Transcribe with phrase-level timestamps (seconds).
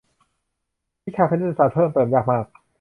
[1.05, 2.45] วิชาคณิตศาสตร์เพิ่มเติมยากมาก